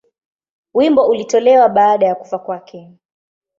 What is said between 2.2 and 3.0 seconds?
kwake.